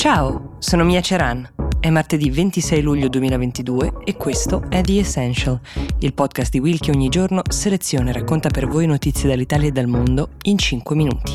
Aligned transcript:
Ciao, 0.00 0.56
sono 0.60 0.82
Mia 0.82 1.02
Ceran. 1.02 1.46
È 1.78 1.90
martedì 1.90 2.30
26 2.30 2.80
luglio 2.80 3.08
2022 3.08 3.96
e 4.02 4.16
questo 4.16 4.64
è 4.70 4.80
The 4.80 4.98
Essential, 4.98 5.60
il 5.98 6.14
podcast 6.14 6.52
di 6.52 6.58
Will 6.58 6.78
che 6.78 6.90
ogni 6.90 7.10
giorno 7.10 7.42
seleziona 7.46 8.08
e 8.08 8.14
racconta 8.14 8.48
per 8.48 8.66
voi 8.66 8.86
notizie 8.86 9.28
dall'Italia 9.28 9.68
e 9.68 9.72
dal 9.72 9.88
mondo 9.88 10.30
in 10.44 10.56
5 10.56 10.96
minuti. 10.96 11.34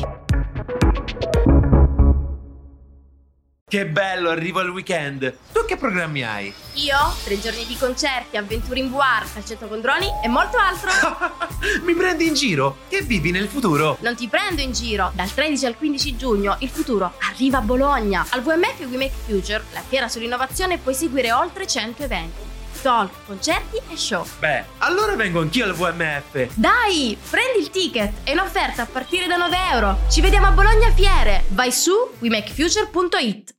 Che 3.68 3.86
bello, 3.86 4.30
arrivo 4.30 4.58
al 4.58 4.70
weekend. 4.70 5.32
Tu 5.52 5.64
che 5.64 5.76
programmi 5.76 6.24
hai? 6.24 6.52
Io? 6.74 6.96
Tre 7.24 7.38
giorni 7.38 7.64
di 7.66 7.76
concerti, 7.76 8.36
avventure 8.36 8.80
in 8.80 8.90
VR, 8.90 9.32
calcetto 9.32 9.68
con 9.68 9.80
droni 9.80 10.06
e 10.24 10.26
molto 10.26 10.56
altro. 10.56 10.90
Mi 11.82 11.94
prendi 11.94 12.26
in 12.26 12.34
giro? 12.34 12.78
Che 12.88 13.02
vivi 13.02 13.30
nel 13.30 13.48
futuro? 13.48 13.98
Non 14.00 14.14
ti 14.14 14.28
prendo 14.28 14.60
in 14.60 14.72
giro. 14.72 15.10
Dal 15.14 15.32
13 15.32 15.66
al 15.66 15.76
15 15.76 16.16
giugno 16.16 16.56
il 16.60 16.68
futuro 16.68 17.14
arriva 17.30 17.58
a 17.58 17.60
Bologna. 17.60 18.24
Al 18.30 18.40
WMF 18.40 18.80
We 18.88 18.96
Make 18.96 19.12
Future, 19.26 19.64
la 19.72 19.82
fiera 19.86 20.08
sull'innovazione, 20.08 20.78
puoi 20.78 20.94
seguire 20.94 21.32
oltre 21.32 21.66
100 21.66 22.02
eventi. 22.04 22.54
Talk, 22.82 23.26
concerti 23.26 23.80
e 23.90 23.96
show. 23.96 24.24
Beh, 24.38 24.64
allora 24.78 25.16
vengo 25.16 25.40
anch'io 25.40 25.64
al 25.64 25.74
VMF. 25.74 26.54
Dai, 26.54 27.16
prendi 27.28 27.58
il 27.58 27.70
ticket. 27.70 28.12
È 28.22 28.32
un'offerta 28.32 28.82
a 28.82 28.86
partire 28.86 29.26
da 29.26 29.36
9 29.36 29.56
euro. 29.72 29.98
Ci 30.08 30.20
vediamo 30.20 30.46
a 30.46 30.50
Bologna 30.52 30.92
Fiere. 30.92 31.44
Vai 31.48 31.72
su 31.72 31.92
wemakefuture.it. 32.20 33.54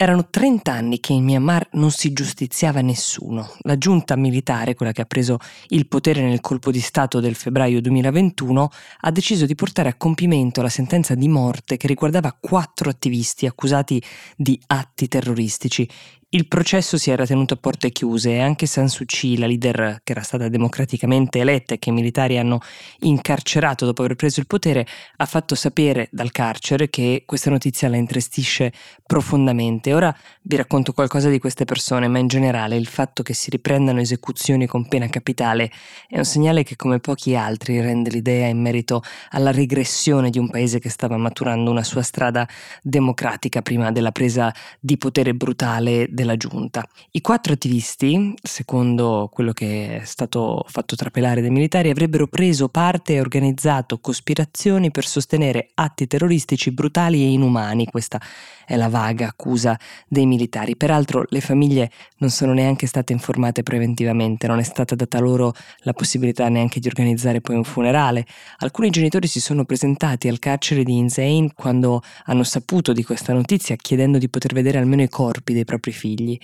Erano 0.00 0.28
30 0.30 0.70
anni 0.70 1.00
che 1.00 1.12
in 1.12 1.24
Myanmar 1.24 1.70
non 1.72 1.90
si 1.90 2.12
giustiziava 2.12 2.80
nessuno. 2.82 3.56
La 3.62 3.76
giunta 3.76 4.14
militare, 4.14 4.76
quella 4.76 4.92
che 4.92 5.00
ha 5.00 5.06
preso 5.06 5.38
il 5.70 5.88
potere 5.88 6.22
nel 6.22 6.40
colpo 6.40 6.70
di 6.70 6.78
Stato 6.78 7.18
del 7.18 7.34
febbraio 7.34 7.80
2021, 7.80 8.70
ha 9.00 9.10
deciso 9.10 9.44
di 9.44 9.56
portare 9.56 9.88
a 9.88 9.96
compimento 9.96 10.62
la 10.62 10.68
sentenza 10.68 11.16
di 11.16 11.26
morte 11.26 11.76
che 11.76 11.88
riguardava 11.88 12.30
quattro 12.40 12.90
attivisti 12.90 13.44
accusati 13.46 14.00
di 14.36 14.56
atti 14.68 15.08
terroristici. 15.08 15.90
Il 16.30 16.46
processo 16.46 16.98
si 16.98 17.10
era 17.10 17.24
tenuto 17.24 17.54
a 17.54 17.56
porte 17.56 17.88
chiuse 17.88 18.32
e 18.32 18.40
anche 18.40 18.66
San 18.66 18.90
Suu 18.90 19.06
Kyi, 19.06 19.38
la 19.38 19.46
leader 19.46 20.00
che 20.04 20.12
era 20.12 20.20
stata 20.20 20.50
democraticamente 20.50 21.38
eletta 21.38 21.72
e 21.72 21.78
che 21.78 21.88
i 21.88 21.92
militari 21.94 22.36
hanno 22.36 22.60
incarcerato 22.98 23.86
dopo 23.86 24.02
aver 24.02 24.14
preso 24.14 24.38
il 24.38 24.46
potere, 24.46 24.86
ha 25.16 25.24
fatto 25.24 25.54
sapere 25.54 26.10
dal 26.12 26.30
carcere 26.30 26.90
che 26.90 27.22
questa 27.24 27.48
notizia 27.48 27.88
la 27.88 27.96
intrestisce 27.96 28.74
profondamente. 29.06 29.94
Ora 29.94 30.14
vi 30.42 30.56
racconto 30.56 30.92
qualcosa 30.92 31.30
di 31.30 31.38
queste 31.38 31.64
persone, 31.64 32.08
ma 32.08 32.18
in 32.18 32.26
generale 32.26 32.76
il 32.76 32.88
fatto 32.88 33.22
che 33.22 33.32
si 33.32 33.48
riprendano 33.48 33.98
esecuzioni 33.98 34.66
con 34.66 34.86
pena 34.86 35.08
capitale 35.08 35.70
è 36.06 36.18
un 36.18 36.26
segnale 36.26 36.62
che 36.62 36.76
come 36.76 36.98
pochi 36.98 37.36
altri 37.36 37.80
rende 37.80 38.10
l'idea 38.10 38.48
in 38.48 38.60
merito 38.60 39.02
alla 39.30 39.50
regressione 39.50 40.28
di 40.28 40.38
un 40.38 40.50
paese 40.50 40.78
che 40.78 40.90
stava 40.90 41.16
maturando 41.16 41.70
una 41.70 41.84
sua 41.84 42.02
strada 42.02 42.46
democratica 42.82 43.62
prima 43.62 43.90
della 43.92 44.12
presa 44.12 44.54
di 44.78 44.98
potere 44.98 45.32
brutale 45.32 46.16
della 46.18 46.36
giunta. 46.36 46.84
I 47.12 47.20
quattro 47.20 47.52
attivisti, 47.52 48.34
secondo 48.42 49.30
quello 49.32 49.52
che 49.52 50.00
è 50.00 50.04
stato 50.04 50.64
fatto 50.66 50.96
trapelare 50.96 51.40
dai 51.40 51.50
militari, 51.50 51.90
avrebbero 51.90 52.26
preso 52.26 52.68
parte 52.68 53.14
e 53.14 53.20
organizzato 53.20 54.00
cospirazioni 54.00 54.90
per 54.90 55.06
sostenere 55.06 55.70
atti 55.74 56.08
terroristici 56.08 56.72
brutali 56.72 57.22
e 57.22 57.30
inumani. 57.30 57.86
Questa 57.86 58.20
è 58.66 58.74
la 58.74 58.88
vaga 58.88 59.28
accusa 59.28 59.78
dei 60.08 60.26
militari. 60.26 60.76
Peraltro 60.76 61.24
le 61.28 61.40
famiglie 61.40 61.90
non 62.18 62.30
sono 62.30 62.52
neanche 62.52 62.88
state 62.88 63.12
informate 63.12 63.62
preventivamente, 63.62 64.48
non 64.48 64.58
è 64.58 64.64
stata 64.64 64.96
data 64.96 65.20
loro 65.20 65.54
la 65.82 65.92
possibilità 65.92 66.48
neanche 66.48 66.80
di 66.80 66.88
organizzare 66.88 67.40
poi 67.40 67.54
un 67.54 67.64
funerale. 67.64 68.26
Alcuni 68.58 68.90
genitori 68.90 69.28
si 69.28 69.40
sono 69.40 69.64
presentati 69.64 70.26
al 70.26 70.40
carcere 70.40 70.82
di 70.82 70.96
Insein 70.96 71.54
quando 71.54 72.02
hanno 72.24 72.42
saputo 72.42 72.92
di 72.92 73.04
questa 73.04 73.32
notizia 73.32 73.76
chiedendo 73.76 74.18
di 74.18 74.28
poter 74.28 74.52
vedere 74.52 74.78
almeno 74.78 75.02
i 75.02 75.08
corpi 75.08 75.52
dei 75.52 75.64
propri 75.64 75.92
figli 75.92 76.07
figli. 76.08 76.38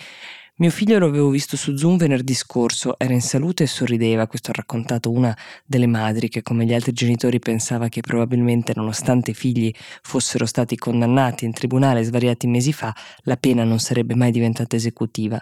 Mio 0.57 0.71
figlio 0.71 1.01
lo 1.01 1.07
avevo 1.07 1.31
visto 1.31 1.57
su 1.57 1.77
Zoom 1.77 1.97
venerdì 1.97 2.33
scorso, 2.33 2.97
era 2.97 3.13
in 3.13 3.21
salute 3.21 3.65
e 3.65 3.67
sorrideva, 3.67 4.29
questo 4.29 4.51
ha 4.51 4.55
raccontato 4.55 5.11
una 5.11 5.37
delle 5.67 5.89
madri 5.89 6.29
che 6.29 6.43
come 6.43 6.65
gli 6.65 6.73
altri 6.73 6.93
genitori 6.93 7.41
pensava 7.41 7.89
che 7.89 8.03
probabilmente 8.03 8.73
nonostante 8.77 9.33
i 9.33 9.35
figli 9.35 9.73
fossero 10.03 10.47
stati 10.47 10.77
condannati 10.77 11.45
in 11.45 11.53
tribunale 11.53 12.05
svariati 12.05 12.47
mesi 12.47 12.73
fa, 12.73 12.95
la 13.23 13.37
pena 13.37 13.65
non 13.65 13.81
sarebbe 13.81 14.15
mai 14.15 14.31
diventata 14.31 14.77
esecutiva. 14.77 15.41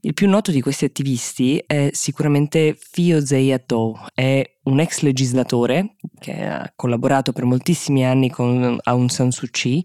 Il 0.00 0.14
più 0.14 0.26
noto 0.26 0.50
di 0.50 0.62
questi 0.62 0.86
attivisti 0.86 1.62
è 1.66 1.90
sicuramente 1.92 2.78
Fio 2.78 3.24
Zeyato, 3.24 4.06
è 4.14 4.55
un 4.66 4.80
ex 4.80 5.00
legislatore 5.00 5.96
che 6.18 6.44
ha 6.44 6.72
collaborato 6.74 7.32
per 7.32 7.44
moltissimi 7.44 8.04
anni 8.04 8.30
con 8.30 8.78
Aung 8.82 9.08
San 9.10 9.30
Suu 9.30 9.48
Kyi 9.50 9.84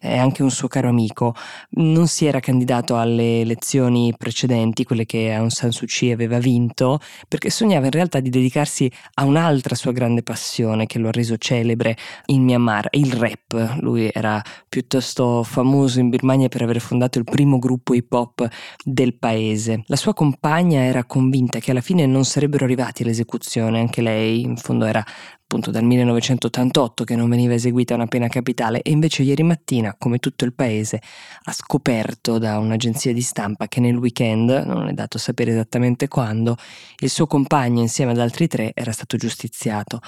e 0.00 0.16
anche 0.16 0.42
un 0.42 0.50
suo 0.50 0.68
caro 0.68 0.88
amico. 0.88 1.34
Non 1.70 2.06
si 2.08 2.24
era 2.24 2.40
candidato 2.40 2.96
alle 2.96 3.40
elezioni 3.40 4.12
precedenti, 4.16 4.84
quelle 4.84 5.06
che 5.06 5.32
Aung 5.32 5.50
San 5.50 5.70
Suu 5.70 5.86
Kyi 5.86 6.12
aveva 6.12 6.38
vinto, 6.38 6.98
perché 7.28 7.50
sognava 7.50 7.86
in 7.86 7.92
realtà 7.92 8.20
di 8.20 8.30
dedicarsi 8.30 8.90
a 9.14 9.24
un'altra 9.24 9.74
sua 9.74 9.92
grande 9.92 10.22
passione 10.22 10.86
che 10.86 10.98
lo 10.98 11.08
ha 11.08 11.12
reso 11.12 11.36
celebre 11.36 11.96
in 12.26 12.42
Myanmar, 12.42 12.88
il 12.92 13.12
rap. 13.12 13.76
Lui 13.80 14.10
era 14.12 14.42
piuttosto 14.68 15.42
famoso 15.42 16.00
in 16.00 16.08
Birmania 16.08 16.48
per 16.48 16.62
aver 16.62 16.80
fondato 16.80 17.18
il 17.18 17.24
primo 17.24 17.58
gruppo 17.58 17.94
hip 17.94 18.12
hop 18.12 18.48
del 18.82 19.14
paese. 19.14 19.84
La 19.86 19.96
sua 19.96 20.14
compagna 20.14 20.80
era 20.80 21.04
convinta 21.04 21.58
che 21.58 21.70
alla 21.70 21.80
fine 21.80 22.06
non 22.06 22.24
sarebbero 22.24 22.64
arrivati 22.64 23.02
all'esecuzione, 23.02 23.78
anche 23.78 24.00
lei 24.00 24.21
in 24.24 24.56
fondo 24.56 24.86
era 24.86 25.04
appunto 25.52 25.70
dal 25.70 25.84
1988 25.84 27.04
che 27.04 27.14
non 27.14 27.28
veniva 27.28 27.52
eseguita 27.52 27.92
una 27.94 28.06
pena 28.06 28.26
capitale 28.28 28.80
e 28.80 28.90
invece 28.90 29.22
ieri 29.22 29.42
mattina, 29.42 29.94
come 29.98 30.16
tutto 30.16 30.46
il 30.46 30.54
paese, 30.54 31.02
ha 31.42 31.52
scoperto 31.52 32.38
da 32.38 32.58
un'agenzia 32.58 33.12
di 33.12 33.20
stampa 33.20 33.68
che 33.68 33.80
nel 33.80 33.96
weekend, 33.96 34.48
non 34.48 34.88
è 34.88 34.92
dato 34.94 35.18
sapere 35.18 35.50
esattamente 35.50 36.08
quando, 36.08 36.56
il 37.00 37.10
suo 37.10 37.26
compagno 37.26 37.82
insieme 37.82 38.12
ad 38.12 38.18
altri 38.18 38.48
tre 38.48 38.70
era 38.74 38.92
stato 38.92 39.18
giustiziato. 39.18 40.00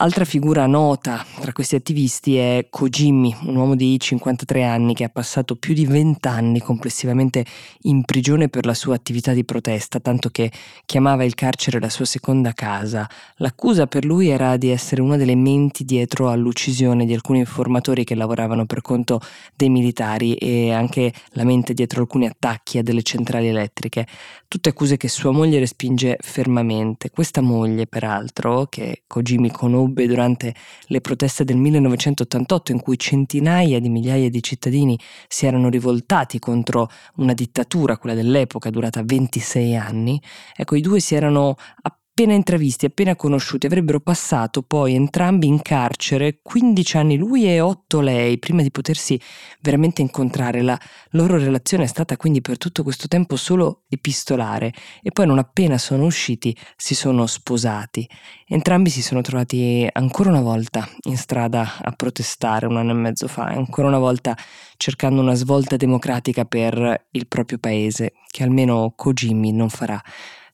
Altra 0.00 0.24
figura 0.24 0.66
nota 0.66 1.26
tra 1.40 1.50
questi 1.50 1.74
attivisti 1.74 2.36
è 2.36 2.68
Kojimi, 2.70 3.34
un 3.46 3.56
uomo 3.56 3.74
di 3.74 3.98
53 3.98 4.62
anni 4.62 4.94
che 4.94 5.02
ha 5.02 5.08
passato 5.08 5.56
più 5.56 5.74
di 5.74 5.86
20 5.86 6.28
anni 6.28 6.60
complessivamente 6.60 7.44
in 7.80 8.04
prigione 8.04 8.48
per 8.48 8.64
la 8.64 8.74
sua 8.74 8.94
attività 8.94 9.32
di 9.32 9.44
protesta, 9.44 9.98
tanto 9.98 10.28
che 10.28 10.52
chiamava 10.86 11.24
il 11.24 11.34
carcere 11.34 11.80
la 11.80 11.88
sua 11.88 12.04
seconda 12.04 12.52
casa. 12.52 13.10
L'accusa 13.38 13.88
per 13.88 14.04
lui 14.04 14.28
era 14.28 14.56
di 14.56 14.68
essere 14.68 14.77
una 15.00 15.16
delle 15.16 15.34
menti 15.34 15.84
dietro 15.84 16.30
all'uccisione 16.30 17.04
di 17.04 17.12
alcuni 17.12 17.40
informatori 17.40 18.04
che 18.04 18.14
lavoravano 18.14 18.64
per 18.64 18.80
conto 18.80 19.20
dei 19.54 19.68
militari 19.68 20.34
e 20.34 20.70
anche 20.70 21.12
la 21.30 21.44
mente 21.44 21.74
dietro 21.74 22.00
alcuni 22.00 22.26
attacchi 22.26 22.78
a 22.78 22.82
delle 22.82 23.02
centrali 23.02 23.48
elettriche. 23.48 24.06
Tutte 24.46 24.70
accuse 24.70 24.96
che 24.96 25.08
sua 25.08 25.30
moglie 25.30 25.58
respinge 25.58 26.16
fermamente. 26.20 27.10
Questa 27.10 27.40
moglie, 27.40 27.86
peraltro, 27.86 28.66
che 28.66 29.02
Kojimi 29.06 29.50
conobbe 29.50 30.06
durante 30.06 30.54
le 30.86 31.00
proteste 31.00 31.44
del 31.44 31.56
1988 31.56 32.72
in 32.72 32.80
cui 32.80 32.98
centinaia 32.98 33.80
di 33.80 33.88
migliaia 33.88 34.30
di 34.30 34.42
cittadini 34.42 34.98
si 35.26 35.46
erano 35.46 35.68
rivoltati 35.68 36.38
contro 36.38 36.88
una 37.16 37.34
dittatura, 37.34 37.98
quella 37.98 38.14
dell'epoca, 38.14 38.70
durata 38.70 39.02
26 39.04 39.76
anni, 39.76 40.20
ecco 40.56 40.76
i 40.76 40.80
due 40.80 41.00
si 41.00 41.14
erano 41.14 41.56
appena 41.82 41.96
intravisti, 42.22 42.86
appena 42.86 43.14
conosciuti, 43.14 43.66
avrebbero 43.66 44.00
passato 44.00 44.62
poi 44.62 44.94
entrambi 44.94 45.46
in 45.46 45.62
carcere 45.62 46.40
15 46.42 46.96
anni 46.96 47.16
lui 47.16 47.46
e 47.46 47.60
8 47.60 48.00
lei, 48.00 48.38
prima 48.38 48.62
di 48.62 48.70
potersi 48.70 49.20
veramente 49.60 50.02
incontrare. 50.02 50.62
La 50.62 50.78
loro 51.10 51.38
relazione 51.38 51.84
è 51.84 51.86
stata 51.86 52.16
quindi 52.16 52.40
per 52.40 52.58
tutto 52.58 52.82
questo 52.82 53.06
tempo 53.06 53.36
solo 53.36 53.84
epistolare 53.88 54.72
e 55.02 55.12
poi 55.12 55.26
non 55.26 55.38
appena 55.38 55.78
sono 55.78 56.06
usciti 56.06 56.56
si 56.76 56.94
sono 56.94 57.26
sposati. 57.26 58.08
Entrambi 58.46 58.90
si 58.90 59.02
sono 59.02 59.20
trovati 59.20 59.86
ancora 59.92 60.30
una 60.30 60.40
volta 60.42 60.88
in 61.04 61.16
strada 61.16 61.78
a 61.80 61.92
protestare 61.92 62.66
un 62.66 62.76
anno 62.76 62.90
e 62.90 62.94
mezzo 62.94 63.28
fa, 63.28 63.44
ancora 63.44 63.86
una 63.86 63.98
volta 63.98 64.36
cercando 64.76 65.20
una 65.20 65.34
svolta 65.34 65.76
democratica 65.76 66.44
per 66.44 67.06
il 67.12 67.28
proprio 67.28 67.58
paese, 67.58 68.14
che 68.28 68.42
almeno 68.42 68.92
Kojimi 68.96 69.52
non 69.52 69.68
farà 69.68 70.02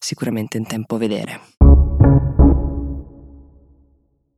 sicuramente 0.04 0.58
in 0.58 0.66
tempo 0.66 0.96
a 0.96 0.98
vedere. 0.98 1.40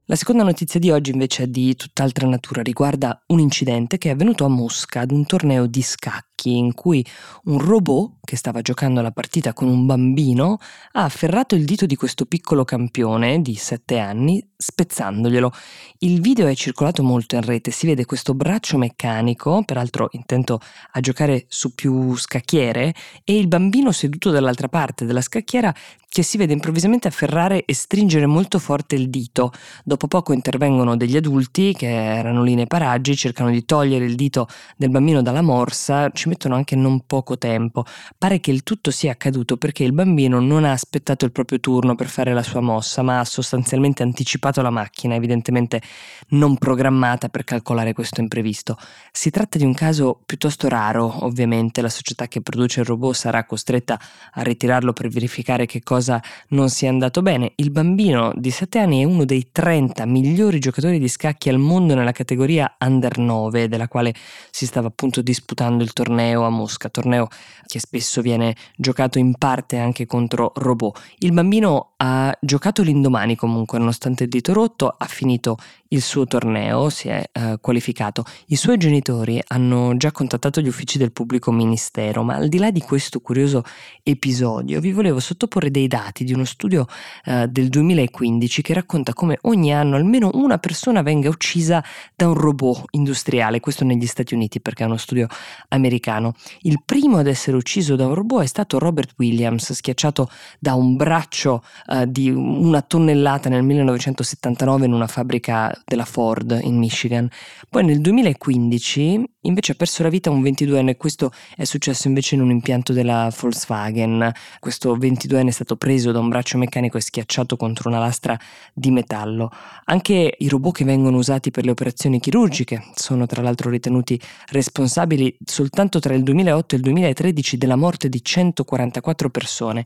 La 0.09 0.15
seconda 0.15 0.45
notizia 0.45 0.79
di 0.79 0.93
oggi 0.93 1.11
invece 1.11 1.43
è 1.43 1.47
di 1.49 1.75
tutt'altra 1.75 2.29
natura, 2.29 2.63
riguarda 2.63 3.21
un 3.27 3.41
incidente 3.41 3.99
che 3.99 4.09
è 4.09 4.13
avvenuto 4.13 4.45
a 4.45 4.49
Mosca 4.49 5.01
ad 5.01 5.11
un 5.11 5.27
torneo 5.27 5.67
di 5.67 5.83
scacchi 5.83 6.26
scacchi 6.37 6.57
in 6.57 6.75
cui 6.75 7.05
un 7.45 7.59
robot 7.59 8.19
che 8.25 8.37
stava 8.37 8.61
giocando 8.61 9.01
la 9.01 9.11
partita 9.11 9.53
con 9.53 9.69
un 9.69 9.87
bambino 9.87 10.59
ha 10.93 11.05
afferrato 11.05 11.55
il 11.55 11.65
dito 11.65 11.87
di 11.87 11.97
questo 11.97 12.27
piccolo 12.27 12.65
campione 12.65 13.41
di 13.41 13.55
7 13.55 13.99
anni 13.99 14.45
spezzandoglielo. 14.57 15.51
Il 15.99 16.21
video 16.21 16.47
è 16.47 16.55
circolato 16.55 17.03
molto 17.03 17.37
in 17.37 17.43
rete, 17.43 17.71
si 17.71 17.87
vede 17.87 18.05
questo 18.05 18.35
braccio 18.35 18.79
meccanico, 18.79 19.63
peraltro 19.65 20.09
intento 20.13 20.61
a 20.93 21.01
giocare 21.01 21.47
su 21.49 21.75
più 21.75 22.17
scacchiere, 22.17 22.95
e 23.25 23.39
il 23.39 23.49
bambino 23.49 23.93
seduto 23.93 24.31
dall'altra 24.31 24.69
parte 24.69 25.05
della 25.05 25.21
scacchiera 25.21 25.75
che 26.09 26.23
si 26.23 26.39
vede 26.39 26.55
improvvisamente 26.55 27.09
afferrare 27.09 27.65
e 27.67 27.75
stringere 27.75 28.25
molto 28.25 28.59
forte 28.59 28.95
il 28.95 29.11
dito. 29.11 29.53
Dopo 29.85 30.09
poco 30.09 30.33
intervengono 30.33 30.97
degli 30.97 31.17
adulti 31.17 31.75
che 31.75 31.89
erano 31.89 32.43
lì 32.43 32.55
nei 32.55 32.67
paraggi, 32.67 33.15
cercano 33.15 33.51
di 33.51 33.67
togliere 33.67 34.07
il 34.07 34.15
dito 34.15 34.49
del 34.79 34.89
bambino 34.89 35.21
dalla 35.21 35.43
morsa, 35.43 36.09
ci 36.11 36.26
mettono 36.27 36.55
anche 36.55 36.77
non 36.77 37.03
poco 37.07 37.39
tempo. 37.39 37.85
Pare 38.19 38.41
che 38.41 38.51
il 38.51 38.63
tutto 38.63 38.91
sia 38.91 39.13
accaduto 39.13 39.57
perché 39.57 39.85
il 39.85 39.93
bambino 39.93 40.41
non 40.41 40.65
ha 40.65 40.73
aspettato 40.73 41.25
il 41.25 41.33
proprio 41.33 41.61
turno 41.61 41.95
per 41.95 42.09
fare 42.09 42.33
la 42.33 42.43
sua 42.43 42.61
mossa, 42.61 43.03
ma 43.03 43.21
ha 43.21 43.25
sostanzialmente 43.25 44.03
anticipato 44.03 44.63
la 44.63 44.71
macchina, 44.71 45.15
evidentemente 45.15 45.81
non 46.29 46.57
programmata 46.57 47.29
per 47.29 47.45
calcolare 47.45 47.93
questo 47.93 48.21
imprevisto. 48.21 48.77
Si 49.13 49.31
tratta 49.31 49.59
di 49.59 49.65
un 49.65 49.75
caso 49.75 50.21
piuttosto 50.25 50.69
raro, 50.69 51.25
ovviamente 51.25 51.81
la 51.81 51.89
società 51.89 52.29
che 52.29 52.41
produce 52.41 52.81
il 52.81 52.87
robot 52.87 53.15
sarà 53.15 53.45
costretta 53.45 53.99
a 54.33 54.43
ritirarlo 54.43 54.93
per 54.93 55.09
verificare 55.09 55.67
che 55.67 55.83
cosa 55.83 56.23
non 56.49 56.69
sia 56.69 56.89
andato 56.89 57.23
bene. 57.23 57.53
Il 57.57 57.71
bambino 57.71 58.33
di 58.35 58.51
7 58.51 58.79
anni 58.79 59.03
è 59.03 59.05
uno 59.05 59.25
dei 59.25 59.49
30 59.53 60.05
migliori 60.07 60.59
giocatori 60.59 60.99
di 60.99 61.09
scacchi 61.09 61.49
al 61.49 61.59
mondo 61.59 61.95
nella 61.95 62.13
categoria 62.13 62.77
Under 62.79 63.19
9, 63.19 63.69
della 63.69 63.89
quale 63.89 64.15
si 64.51 64.67
stava 64.67 64.89
appunto 64.89 65.23
disputando 65.23 65.83
il 65.83 65.93
torneo 66.17 66.45
a 66.45 66.49
Mosca, 66.49 66.89
torneo 66.89 67.29
che 67.67 67.79
spesso 67.79 68.23
viene 68.23 68.57
giocato 68.75 69.19
in 69.19 69.37
parte 69.37 69.77
anche 69.77 70.07
contro 70.07 70.53
robot. 70.55 70.99
Il 71.19 71.33
bambino 71.33 71.93
ha 71.99 72.35
giocato 72.41 72.83
l'indomani 72.83 73.37
comunque, 73.37 73.79
nonostante 73.79 74.25
il 74.25 74.31
dito 74.31 74.55
rotto, 74.55 74.95
ha 74.97 75.05
finito 75.05 75.59
il 75.89 76.03
suo 76.03 76.27
torneo, 76.27 76.89
si 76.91 77.09
è 77.09 77.29
eh, 77.33 77.59
qualificato. 77.61 78.25
I 78.47 78.57
suoi 78.57 78.77
genitori 78.77 79.43
hanno 79.49 79.97
già 79.97 80.13
contattato 80.13 80.61
gli 80.61 80.69
uffici 80.69 80.99
del 80.99 81.13
pubblico 81.13 81.53
ministero, 81.53 82.23
ma 82.23 82.35
al 82.35 82.49
di 82.49 82.59
là 82.59 82.71
di 82.71 82.81
questo 82.81 83.21
curioso 83.21 83.63
episodio 84.03 84.81
vi 84.81 84.93
volevo 84.93 85.21
sottoporre 85.21 85.71
dei 85.71 85.87
dati 85.87 86.25
di 86.25 86.33
uno 86.33 86.45
studio 86.45 86.87
eh, 87.25 87.47
del 87.49 87.69
2015 87.69 88.63
che 88.63 88.75
racconta 88.75 89.13
come 89.13 89.39
ogni 89.43 89.73
anno 89.73 89.97
almeno 89.97 90.31
una 90.35 90.59
persona 90.59 91.03
venga 91.03 91.29
uccisa 91.29 91.83
da 92.15 92.29
un 92.29 92.35
robot 92.35 92.85
industriale, 92.91 93.61
questo 93.61 93.85
negli 93.85 94.07
Stati 94.07 94.35
Uniti 94.35 94.61
perché 94.61 94.85
è 94.85 94.87
uno 94.87 94.97
studio 94.97 95.27
americano. 95.69 96.35
Il 96.61 96.83
primo 96.85 97.19
ad 97.19 97.27
essere 97.27 97.57
ucciso 97.57 97.97
da 97.97 98.07
un 98.07 98.15
robot 98.15 98.43
è 98.43 98.47
stato 98.47 98.79
Robert 98.79 99.15
Williams, 99.19 99.73
schiacciato 99.73 100.29
da 100.59 100.75
un 100.75 100.97
braccio 100.97 101.63
eh, 101.87 102.11
di 102.11 102.31
una 102.31 102.83
tonnellata 102.83 103.49
nel 103.49 103.63
1979 103.63 104.87
in 104.87 104.93
una 104.93 105.07
fabbrica 105.07 105.73
della 105.87 106.05
Ford 106.05 106.59
in 106.63 106.77
Michigan. 106.77 107.29
Poi 107.71 107.85
nel 107.85 108.01
2015 108.01 109.25
invece 109.43 109.73
ha 109.73 109.75
perso 109.77 110.03
la 110.03 110.09
vita 110.09 110.31
un 110.31 110.43
22enne, 110.43 110.97
questo 110.97 111.31
è 111.55 111.63
successo 111.63 112.09
invece 112.09 112.35
in 112.35 112.41
un 112.41 112.51
impianto 112.51 112.93
della 112.93 113.33
Volkswagen. 113.39 114.33
Questo 114.59 114.97
22enne 114.97 115.47
è 115.47 115.53
stato 115.53 115.77
preso 115.77 116.11
da 116.11 116.19
un 116.19 116.29
braccio 116.29 116.59
meccanico 116.59 116.97
e 116.99 117.01
schiacciato 117.01 117.57
contro 117.57 117.89
una 117.89 118.01
lastra 118.01 118.37
di 118.75 118.91
metallo. 118.91 119.51
Anche 119.85 120.35
i 120.37 120.49
robot 120.49 120.79
che 120.79 120.85
vengono 120.85 121.19
usati 121.19 121.53
per 121.53 121.65
le 121.65 121.71
operazioni 121.71 122.19
chirurgiche 122.19 122.83
sono 122.97 123.27
tra 123.27 123.41
l'altro 123.41 123.71
ritenuti 123.71 124.21
responsabili 124.49 125.37
soltanto 125.45 126.01
tra 126.01 126.15
il 126.15 126.25
2008 126.25 126.75
e 126.75 126.79
il 126.79 126.85
2013 126.85 127.57
della 127.57 127.77
morte 127.77 128.09
di 128.09 128.25
144 128.25 129.31
persone. 129.31 129.85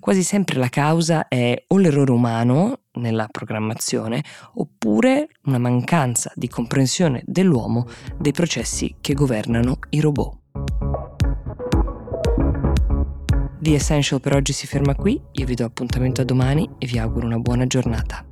Quasi 0.00 0.22
sempre 0.22 0.56
la 0.56 0.70
causa 0.70 1.28
è 1.28 1.62
o 1.66 1.76
l'errore 1.76 2.12
umano 2.12 2.78
nella 2.94 3.28
programmazione 3.30 4.22
oppure 4.54 5.28
una 5.44 5.58
mancanza 5.58 6.32
di 6.34 6.48
comprensione 6.48 7.22
dell'uomo 7.24 7.86
dei 8.18 8.32
processi 8.32 8.96
che 9.00 9.14
governano 9.14 9.78
i 9.90 10.00
robot. 10.00 10.40
The 13.60 13.74
Essential 13.74 14.20
per 14.20 14.34
oggi 14.34 14.52
si 14.52 14.66
ferma 14.66 14.96
qui, 14.96 15.20
io 15.32 15.46
vi 15.46 15.54
do 15.54 15.64
appuntamento 15.64 16.20
a 16.20 16.24
domani 16.24 16.68
e 16.78 16.86
vi 16.86 16.98
auguro 16.98 17.26
una 17.26 17.38
buona 17.38 17.66
giornata. 17.66 18.26